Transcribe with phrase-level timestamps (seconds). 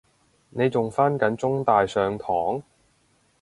[0.49, 2.63] 你仲返緊中大上堂？